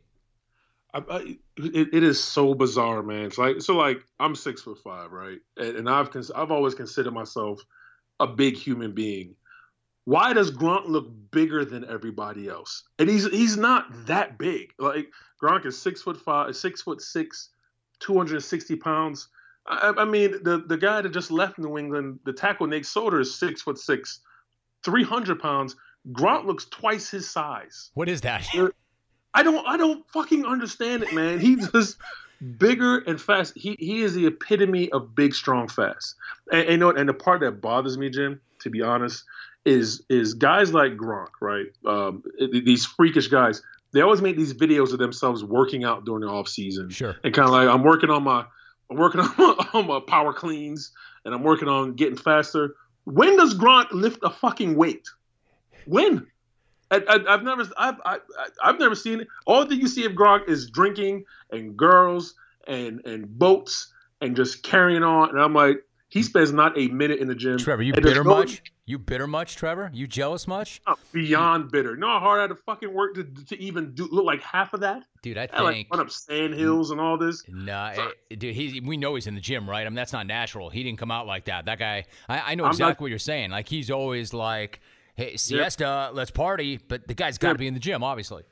[0.92, 1.18] I, I,
[1.56, 3.24] it, it is so bizarre, man.
[3.24, 5.38] It's like so, like I'm six foot five, right?
[5.56, 7.62] And, and I've cons- I've always considered myself
[8.20, 9.34] a big human being.
[10.04, 12.82] Why does Gronk look bigger than everybody else?
[12.98, 14.72] And he's he's not that big.
[14.78, 15.08] Like
[15.42, 17.48] Gronk is six foot five, six foot six,
[18.00, 19.28] 260 pounds.
[19.66, 23.20] I, I mean, the the guy that just left New England, the tackle Nate Solder,
[23.20, 24.20] is six foot six,
[24.82, 25.76] 300 pounds.
[26.12, 27.90] Gronk looks twice his size.
[27.94, 28.46] What is that?
[28.54, 28.68] Uh,
[29.32, 31.40] I don't I don't fucking understand it, man.
[31.40, 31.96] He's just
[32.58, 33.54] bigger and fast.
[33.56, 36.16] He he is the epitome of big, strong, fast.
[36.52, 39.24] And, and you know, and the part that bothers me, Jim, to be honest,
[39.64, 41.66] is is guys like Gronk, right?
[41.86, 43.62] Um, these freakish guys.
[43.92, 46.90] They always make these videos of themselves working out during the off season.
[46.90, 47.14] Sure.
[47.22, 48.44] And kind of like I'm working on my
[48.90, 50.92] I'm working on my, on my power cleans
[51.24, 52.74] and I'm working on getting faster.
[53.04, 55.06] When does Gronk lift a fucking weight?
[55.86, 56.26] When?
[56.90, 58.18] I, have never, I've, I,
[58.62, 59.28] have never seen it.
[59.46, 62.34] All that you see of Gronk is drinking and girls
[62.66, 65.30] and and boats and just carrying on.
[65.30, 67.58] And I'm like, he spends not a minute in the gym.
[67.58, 68.62] Trevor, you bitter no, much?
[68.86, 69.90] You bitter much, Trevor?
[69.94, 70.82] You jealous much?
[71.12, 71.92] Beyond bitter.
[71.92, 74.42] You know how hard I had to fucking work to, to even do look like
[74.42, 75.04] half of that?
[75.22, 77.42] Dude, I think I like run up sand hills and all this.
[77.48, 77.98] Nah, it,
[78.30, 79.86] eh, dude, he, we know he's in the gym, right?
[79.86, 80.68] I mean, that's not natural.
[80.68, 81.64] He didn't come out like that.
[81.64, 83.50] That guy, I, I know exactly not, what you're saying.
[83.50, 84.80] Like he's always like
[85.14, 86.76] hey, siesta, let's party.
[86.76, 88.42] But the guy's got to be in the gym, obviously.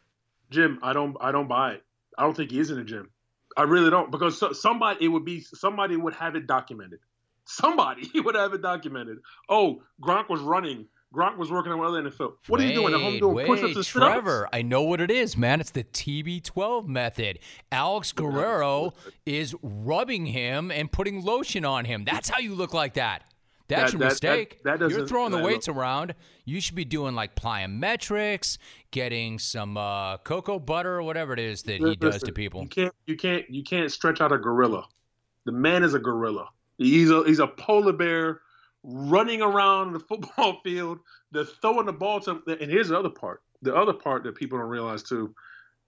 [0.50, 1.82] Jim, I don't, I don't buy it.
[2.16, 3.10] I don't think he is in the gym.
[3.56, 7.00] I really don't because so, somebody, it would be somebody would have it documented.
[7.44, 9.18] Somebody would have it documented.
[9.48, 10.86] Oh, Gronk was running.
[11.14, 12.34] Gronk was working on other NFL.
[12.46, 15.00] What wait, are you doing at home doing wait, push-ups and Trevor, I know what
[15.00, 15.60] it is, man.
[15.60, 17.38] It's the TB12 method.
[17.70, 18.94] Alex Guerrero
[19.26, 22.04] is rubbing him and putting lotion on him.
[22.04, 23.24] That's how you look like that.
[23.68, 24.62] That's that, your that, mistake.
[24.64, 26.14] That, You're throwing the weights around.
[26.44, 28.58] You should be doing like plyometrics,
[28.90, 32.62] getting some uh, cocoa butter or whatever it is that he does to people.
[32.62, 34.86] You can't, you can't, you can't stretch out a gorilla.
[35.44, 36.48] The man is a gorilla.
[36.78, 38.40] He's a he's a polar bear
[38.82, 40.98] running around the football field.
[41.30, 42.32] They're throwing the ball to.
[42.32, 42.42] him.
[42.46, 43.42] And here's the other part.
[43.62, 45.34] The other part that people don't realize too.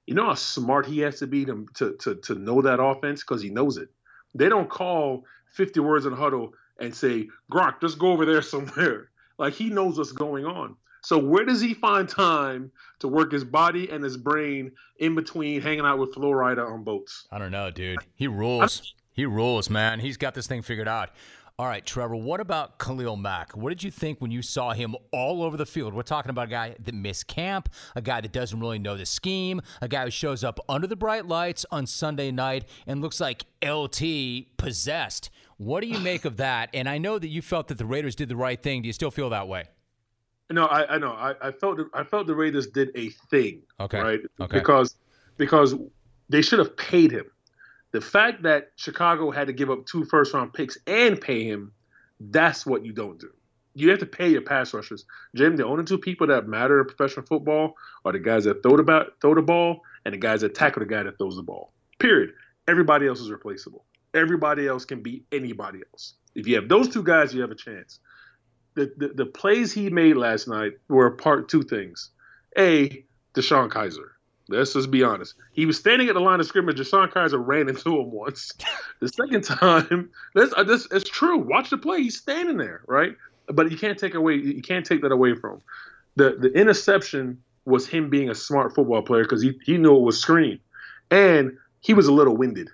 [0.07, 3.23] You know how smart he has to be to to to, to know that offense
[3.23, 3.89] because he knows it.
[4.35, 8.43] They don't call 50 words in a huddle and say, Gronk, just go over there
[8.55, 9.11] somewhere.
[9.39, 10.77] Like he knows what's going on.
[11.03, 15.61] So where does he find time to work his body and his brain in between
[15.61, 17.29] hanging out with Flo Rida on boats?
[17.31, 17.99] I don't know, dude.
[18.15, 18.95] He rules.
[19.15, 20.01] He rules, man.
[20.01, 21.11] He's got this thing figured out.
[21.57, 23.57] All right, Trevor, what about Khalil Mack?
[23.57, 25.95] What did you think when you saw him all over the field?
[25.95, 29.07] We're talking about a guy that missed camp, a guy that doesn't really know the
[29.07, 33.21] scheme, a guy who shows up under the bright lights on Sunday night and looks
[33.21, 35.31] like LT possessed.
[35.57, 36.71] What do you make of that?
[36.75, 38.83] And I know that you felt that the Raiders did the right thing.
[38.83, 39.67] Do you still feel that way?
[40.51, 41.13] No, I, I know.
[41.13, 43.63] I, I felt I felt the Raiders did a thing.
[43.79, 44.01] Okay.
[44.01, 44.21] Right.
[44.41, 44.59] Okay.
[44.59, 44.97] Because
[45.37, 45.77] because
[46.29, 47.27] they should have paid him.
[47.95, 51.71] The fact that Chicago had to give up two first round picks and pay him,
[52.19, 53.31] that's what you don't do.
[53.77, 55.05] You have to pay your pass rushers.
[55.37, 58.77] Jim, the only two people that matter in professional football are the guys that throw
[58.77, 61.45] the, ba- throw the ball and the guys that tackle the guy that throws the
[61.45, 61.73] ball.
[62.01, 62.31] Period.
[62.67, 63.85] Everybody else is replaceable.
[64.13, 66.15] Everybody else can beat anybody else.
[66.35, 68.01] If you have those two guys, you have a chance.
[68.75, 72.11] The, the, the plays he made last night were part two things.
[72.59, 73.05] A,
[73.35, 74.14] DeShone Kizer.
[74.49, 75.35] Let's just be honest.
[75.53, 76.79] He was standing at the line of scrimmage.
[76.79, 78.53] DeShone Kizer ran into him once.
[79.01, 81.39] the second time, that's, uh, this it's true.
[81.39, 82.03] Watch the play.
[82.03, 83.17] He's standing there, right?
[83.47, 84.35] But you can't take away.
[84.35, 85.63] You can't take that away from him.
[86.17, 90.03] The the interception was him being a smart football player because he he knew it
[90.03, 90.61] was screen,
[91.11, 92.69] and he was a little winded.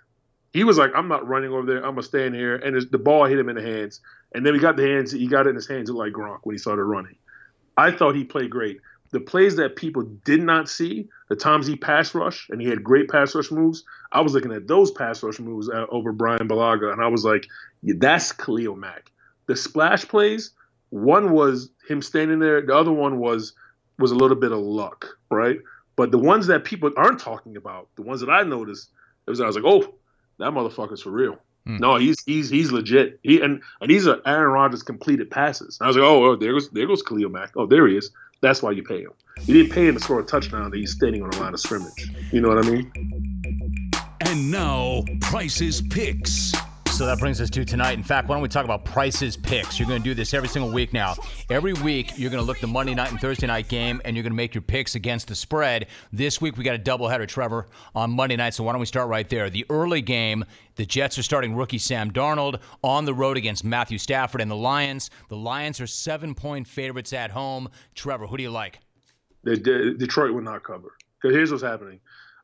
[0.52, 1.78] He was like, I'm not running over there.
[1.78, 4.00] I'm gonna stand here, and the ball hit him in the hands.
[4.34, 5.12] And then he got the hands.
[5.12, 7.16] He got it in his hands like Gronk when he started running.
[7.76, 8.80] I thought he played great.
[9.12, 12.84] The plays that people did not see, the times he pass rush, and he had
[12.84, 13.84] great pass rush moves.
[14.12, 17.24] I was looking at those pass rush moves uh, over Brian Bulaga, and I was
[17.24, 17.46] like,
[17.82, 19.10] yeah, that's Khalil Mack.
[19.46, 20.52] The splash plays,
[20.90, 22.62] one was him standing there.
[22.62, 23.52] The other one was
[23.98, 25.58] was a little bit of luck, right?
[25.96, 28.88] But the ones that people aren't talking about, the ones that I noticed,
[29.26, 29.94] it was I was like, oh,
[30.38, 31.36] that motherfucker's for real.
[31.66, 31.76] Hmm.
[31.78, 33.20] No, he's he's he's legit.
[33.22, 35.78] He and and he's a Aaron Rodgers completed passes.
[35.80, 37.52] I was like, oh, oh, there goes there goes Khalil Mack.
[37.56, 38.10] Oh, there he is.
[38.42, 39.12] That's why you pay him.
[39.44, 41.60] You didn't pay him to score a touchdown that he's standing on the line of
[41.60, 42.10] scrimmage.
[42.32, 43.90] You know what I mean?
[44.20, 46.52] And now, Pryce's picks.
[47.00, 47.96] So that brings us to tonight.
[47.96, 49.78] In fact, why don't we talk about Pryce's picks?
[49.78, 51.14] You're going to do this every single week now.
[51.48, 54.22] Every week, you're going to look the Monday night and Thursday night game, and you're
[54.22, 55.86] going to make your picks against the spread.
[56.12, 58.52] This week, we got a doubleheader, Trevor, on Monday night.
[58.52, 59.48] So why don't we start right there?
[59.48, 60.44] The early game,
[60.76, 64.56] the Jets are starting rookie Sam Darnold on the road against Matthew Stafford and the
[64.56, 65.08] Lions.
[65.30, 67.70] The Lions are seven point favorites at home.
[67.94, 68.78] Trevor, who do you like?
[69.46, 70.92] Detroit will not cover.
[71.22, 72.00] Because here's what's happening.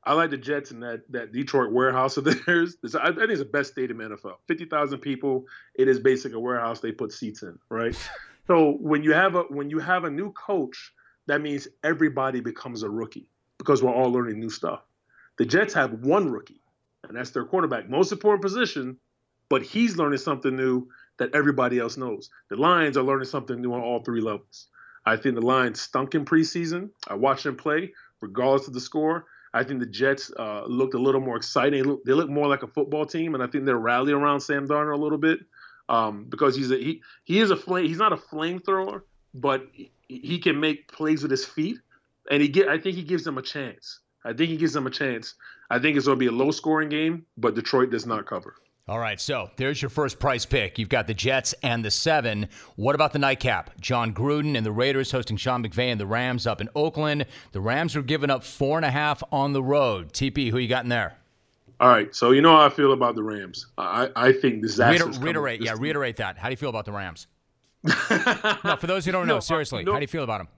[0.07, 2.77] I like the Jets and that that Detroit warehouse of theirs.
[2.83, 4.37] It's, I, think it's the best stadium in NFL.
[4.47, 5.45] Fifty thousand people.
[5.75, 7.97] It is basically a warehouse they put seats in, right?
[8.47, 10.93] so when you have a when you have a new coach,
[11.27, 14.83] that means everybody becomes a rookie because we're all learning new stuff.
[15.39, 16.63] The Jets have one rookie,
[17.03, 18.97] and that's their quarterback, most important position,
[19.49, 20.89] but he's learning something new
[21.19, 22.31] that everybody else knows.
[22.49, 24.69] The Lions are learning something new on all three levels.
[25.05, 26.91] I think the Lions stunk in preseason.
[27.09, 29.27] I watched them play, regardless of the score.
[29.57, 31.83] I think the Jets uh, looked a little more exciting.
[31.83, 34.41] They look, they look, more like a football team, and I think they're rallying around
[34.41, 35.39] Sam Darnold a little bit
[35.89, 37.87] um, because he's a, he he is a flame.
[37.87, 39.01] He's not a flamethrower,
[39.33, 41.79] but he, he can make plays with his feet,
[42.31, 42.69] and he get.
[42.69, 44.01] I think he gives them a chance.
[44.27, 45.35] I think he gives them a chance.
[45.71, 48.57] I think it's going to be a low scoring game, but Detroit does not cover.
[48.89, 50.79] All right, so there's your first Pryce pick.
[50.79, 52.49] You've got the Jets and the seven.
[52.77, 53.81] What about the nightcap?
[53.81, 57.27] Jon Gruden and the Raiders hosting Sean McVay and the Rams up in Oakland.
[57.51, 60.13] The Rams are giving up four and a half on the road.
[60.13, 61.17] TP, who you got in there?
[61.81, 63.67] All right, so you know how I feel about the Rams.
[63.77, 65.07] I, I think disaster.
[65.07, 66.39] Reiter, reiterate, yeah, reiterate that.
[66.39, 67.27] How do you feel about the Rams?
[67.83, 70.49] no, for those who don't know, no, seriously, no, how do you feel about them?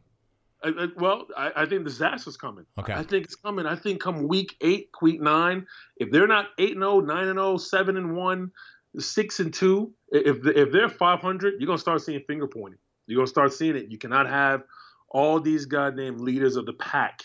[0.62, 2.64] I, I, well, I, I, think disaster's coming.
[2.78, 2.92] Okay.
[2.92, 3.66] I think it's coming.
[3.66, 5.66] I think come week eight, week nine,
[5.98, 8.50] if they're not 8 and 0, 9 and 0, 7 and 1,
[8.98, 12.80] 6 and 2, if, if they're 500, you're going to start seeing finger pointing.
[13.06, 13.86] You're going to start seeing it.
[13.88, 14.62] You cannot have
[15.10, 17.22] all these goddamn leaders of the pack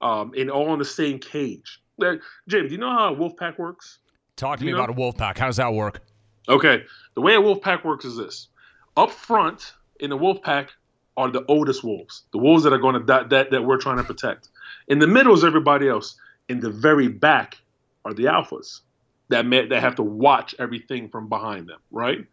[0.00, 1.80] um, in all in the same cage.
[1.96, 3.98] Like, James, do you know how a wolf pack works?
[4.36, 4.78] Talk to me know?
[4.78, 5.38] about a wolf pack.
[5.38, 6.02] How does that work?
[6.48, 6.84] Okay.
[7.14, 8.48] The way a wolf pack works is this
[8.96, 10.70] up front in the wolf pack,
[11.16, 13.98] are the oldest wolves, the wolves that are going to that, that that we're trying
[13.98, 14.48] to protect.
[14.88, 16.16] In the middle is everybody else.
[16.48, 17.56] In the very back
[18.04, 18.80] are the alphas
[19.28, 22.26] that may, that have to watch everything from behind them, right?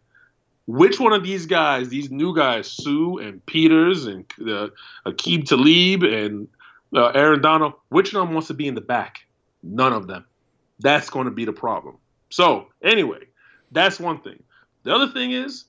[0.68, 4.68] Which one of these guys, these new guys, Suh and Peters and uh,
[5.06, 6.48] Aqib Talib and
[6.96, 9.20] uh, Aaron Donald, which of them wants to be in the back?
[9.64, 10.26] None of them.
[10.80, 11.98] That's going to be the problem.
[12.30, 13.20] So anyway,
[13.72, 14.44] that's one thing.
[14.84, 15.66] The other thing is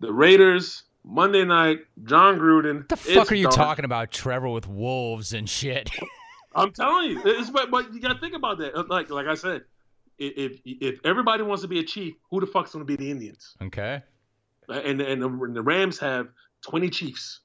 [0.00, 2.76] the Raiders Monday night, Jon Gruden.
[2.76, 5.90] What the fuck are you talking about, Trevor, with wolves and shit?
[6.54, 8.74] I'm telling you, it's, but, but you got to think about that.
[8.74, 9.62] Uh, like like I said,
[10.18, 13.10] if if everybody wants to be a chief, who the fuck's going to be the
[13.10, 13.56] Indians?
[13.62, 14.02] Okay.
[14.68, 16.28] Uh, and and the, and the Rams have
[16.62, 17.40] 20 chiefs.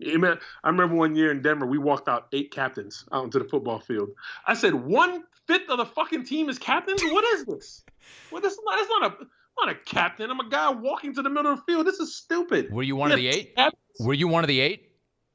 [0.00, 3.80] I remember one year in Denver, we walked out eight captains out into the football
[3.80, 4.10] field.
[4.46, 7.02] I said, one fifth of the fucking team is captains.
[7.02, 7.84] What is this?
[8.32, 9.26] Well, this not, that's not a
[9.60, 10.30] I'm not a captain.
[10.30, 11.86] I'm a guy walking to the middle of the field.
[11.86, 12.72] This is stupid.
[12.72, 13.54] Were you one of the eight?
[13.56, 13.82] Captains?
[14.00, 14.92] Were you one of the eight?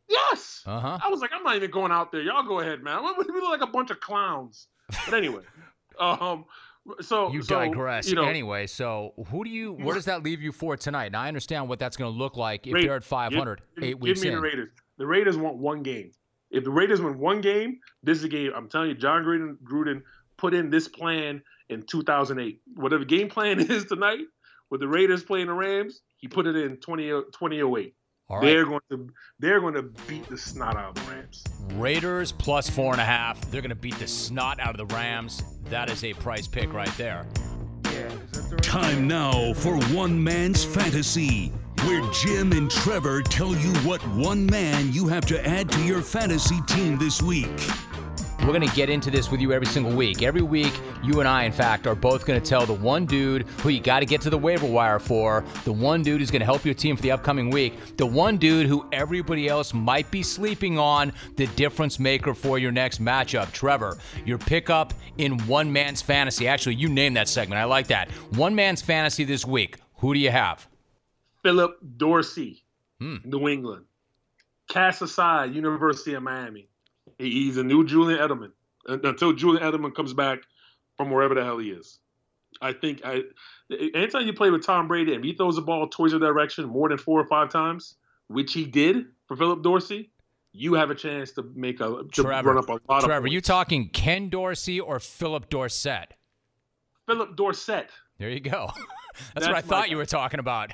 [0.07, 0.63] Yes.
[0.65, 0.99] Uh huh.
[1.03, 2.21] I was like, I'm not even going out there.
[2.21, 3.03] Y'all go ahead, man.
[3.17, 4.67] We look like a bunch of clowns.
[5.05, 5.41] But anyway,
[5.99, 6.45] um,
[7.01, 8.07] so you so, digress.
[8.07, 9.73] You know, anyway, so who do you?
[9.73, 11.11] Where does that leave you for tonight?
[11.11, 13.83] Now I understand what that's going to look like if Raiders, they're at 500 give,
[13.83, 14.35] eight weeks give me in.
[14.35, 14.69] the Raiders.
[14.97, 16.11] The Raiders want one game.
[16.51, 18.51] If the Raiders win one game, this is a game.
[18.55, 20.03] I'm telling you, Jon Gruden, Gruden
[20.37, 22.61] put in this plan in 2008.
[22.75, 24.25] Whatever game plan is tonight,
[24.69, 27.95] with the Raiders playing the Rams, he put it in 20, 2008.
[28.29, 28.45] All right.
[28.45, 31.43] They're going to they're going to beat the snot out of the Rams.
[31.73, 33.39] Raiders plus four and a half.
[33.51, 35.43] They're going to beat the snot out of the Rams.
[35.65, 37.27] That is a Pryce pick right there.
[37.85, 38.09] Yeah.
[38.61, 41.49] Time now for one man's fantasy,
[41.83, 46.01] where Jim and Trevor tell you what one man you have to add to your
[46.01, 47.51] fantasy team this week.
[48.43, 50.21] We're going to get into this with you every single week.
[50.21, 53.43] Every week, you and I, in fact, are both going to tell the one dude
[53.61, 56.41] who you got to get to the waiver wire for, the one dude who's going
[56.41, 60.11] to help your team for the upcoming week, the one dude who everybody else might
[60.11, 63.49] be sleeping on, the difference maker for your next matchup.
[63.53, 66.45] Trevor, your pickup in one man's fantasy.
[66.45, 67.61] Actually, you named that segment.
[67.61, 68.11] I like that.
[68.31, 69.77] One man's fantasy this week.
[69.99, 70.67] Who do you have?
[71.43, 72.65] Philip Dorsey,
[72.99, 73.19] hmm.
[73.23, 73.85] New England.
[74.67, 76.67] Cast aside, University of Miami.
[77.31, 78.51] He's a new Julian Edelman
[78.87, 80.39] until Julian Edelman comes back
[80.97, 81.99] from wherever the hell he is.
[82.61, 83.21] I think I
[83.95, 86.89] anytime you play with Tom Brady and he throws the ball towards your direction more
[86.89, 87.95] than four or five times,
[88.27, 90.11] which he did for Philip Dorsey,
[90.51, 93.33] you have a chance to make a to Trevor, run up a lot Trevor, of
[93.33, 96.13] you talking Ken Dorsey or Philip Dorsett?
[97.07, 97.89] Philip Dorsett.
[98.19, 98.69] There you go.
[99.33, 99.89] That's, That's what I thought guy.
[99.91, 100.71] you were talking about.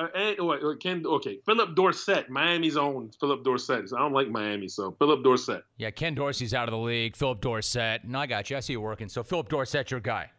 [0.00, 3.92] Uh, and, oh, Ken, okay, Philip Dorsett, Miami's own Philip Dorsett.
[3.92, 5.62] I don't like Miami, so Philip Dorsett.
[5.76, 7.14] Yeah, Ken Dorsey's out of the league.
[7.14, 8.04] Philip Dorsett.
[8.04, 8.56] No, I got you.
[8.56, 9.10] I see you working.
[9.10, 10.30] So Philip Dorsett, your guy.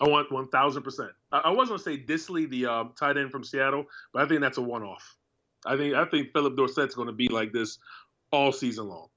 [0.00, 1.10] I want one thousand percent.
[1.32, 4.58] I was gonna say Dissly, the uh, tight end from Seattle, but I think that's
[4.58, 5.16] a one-off.
[5.66, 7.78] I think I think Phillip Dorsett's going to be like this
[8.30, 9.08] all season long.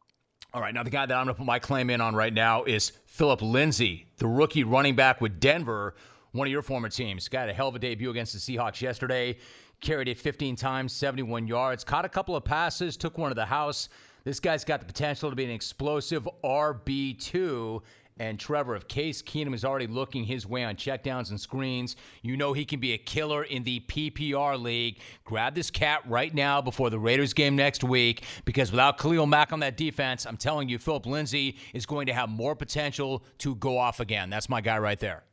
[0.54, 2.34] All right, now the guy that I'm going to put my claim in on right
[2.34, 5.96] now is Philip Lindsay, the rookie running back with Denver,
[6.32, 7.28] one of your former teams.
[7.28, 9.38] Got a hell of a debut against the Seahawks yesterday
[9.82, 13.46] carried it 15 times, 71 yards, caught a couple of passes, took one to the
[13.46, 13.90] house.
[14.24, 17.82] This guy's got the potential to be an explosive RB2.
[18.20, 22.36] And Trevor, if Case Keenum is already looking his way on checkdowns and screens, you
[22.36, 25.00] know he can be a killer in the PPR league.
[25.24, 29.54] Grab this cat right now before the Raiders game next week because without Khalil Mack
[29.54, 33.56] on that defense, I'm telling you, Philip Lindsay is going to have more potential to
[33.56, 34.32] go off again.
[34.32, 35.24] That's my guy right there.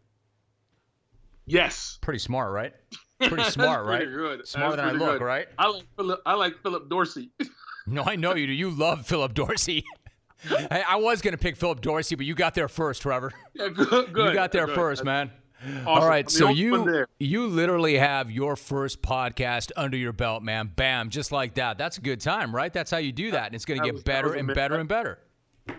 [1.47, 1.99] Yes.
[2.03, 2.74] Pretty smart, right?
[3.20, 4.36] Pretty smart, pretty right?
[4.38, 4.48] Good.
[4.48, 5.24] Smarter than I look, good.
[5.24, 5.46] right?
[5.58, 6.20] I like Philip.
[6.26, 7.30] I like Philip Dorsey.
[7.86, 8.52] no, I know you do.
[8.52, 9.84] You love Philip Dorsey.
[10.50, 13.32] I, I was going to pick Philip Dorsey, but you got there first, Trevor.
[13.54, 14.12] Yeah, good.
[14.12, 14.28] good.
[14.28, 14.74] You got there good.
[14.74, 15.30] first, man.
[15.62, 15.86] Awesome.
[15.88, 20.70] All right, so you you literally have your first podcast under your belt, man.
[20.76, 21.78] Bam, just like that.
[21.78, 22.70] That's a good time, right?
[22.70, 24.86] That's how you do that, and it's going to get was- better and better and
[24.88, 25.20] better.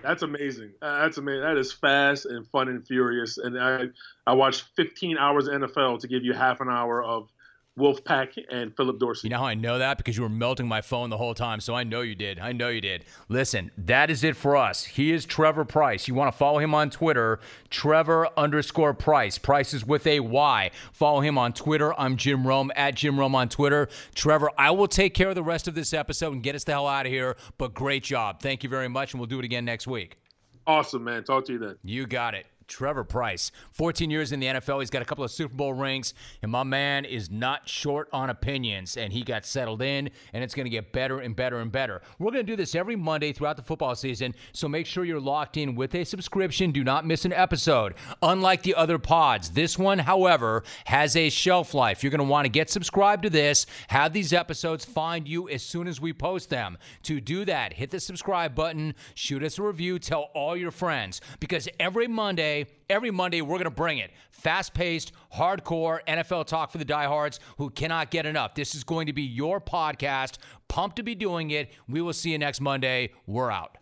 [0.02, 0.72] That's amazing.
[0.82, 1.42] Uh, that's amazing.
[1.42, 3.38] That is fast and fun and furious.
[3.38, 3.86] And I,
[4.26, 7.30] I watched 15 hours of NFL to give you half an hour of
[7.78, 9.28] Wolfpack and Philip Dorsey.
[9.28, 9.98] You know how I know that?
[9.98, 11.60] Because you were melting my phone the whole time.
[11.60, 12.40] So I know you did.
[12.40, 13.04] I know you did.
[13.28, 14.86] Listen, that is it for us.
[14.86, 16.08] He is Trevor Pryce.
[16.08, 19.38] You want to follow him on Twitter, Trevor underscore Pryce.
[19.38, 20.72] Pryce is with a Y.
[20.94, 21.94] Follow him on Twitter.
[22.00, 23.90] I'm Jim Rome at Jim Rome on Twitter.
[24.14, 26.72] Trevor, I will take care of the rest of this episode and get us the
[26.72, 27.36] hell out of here.
[27.58, 28.42] But great job.
[28.42, 29.14] Thank you very much.
[29.14, 30.18] And we'll do it again next week.
[30.66, 31.24] awesome, man.
[31.26, 31.76] Talk to you then.
[31.84, 32.46] You got it.
[32.68, 34.80] Trevor Pryce, 14 years in the NFL.
[34.80, 38.30] He's got a couple of Super Bowl rings, and my man is not short on
[38.30, 38.98] opinions.
[38.98, 42.02] And he got settled in, and it's going to get better and better and better.
[42.20, 45.20] We're going to do this every Monday throughout the football season, so make sure you're
[45.20, 46.72] locked in with a subscription.
[46.72, 47.96] Do not miss an episode.
[48.22, 52.04] Unlike the other pods, this one, however, has a shelf life.
[52.04, 55.64] You're going to want to get subscribed to this, have these episodes find you as
[55.64, 56.78] soon as we post them.
[57.04, 61.22] To do that, hit the subscribe button, shoot us a review, tell all your friends,
[61.40, 62.08] because every
[62.56, 64.12] Monday, every Monday, we're going to bring it.
[64.32, 68.56] Fast paced, hardcore NFL talk for the diehards who cannot get enough.
[68.56, 70.38] This is going to be your podcast.
[70.68, 71.72] Pumped to be doing it.
[71.90, 73.12] We will see you next Monday.
[73.28, 73.78] We're out.